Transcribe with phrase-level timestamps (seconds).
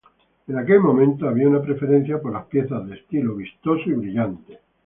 [0.47, 4.57] En aquel momento había una preferencia por las piezas de estilo vistoso y brillante.